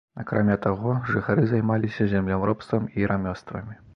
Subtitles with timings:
[0.21, 3.81] Акрамя таго, жыхары займаліся земляробствам і рамёствамі.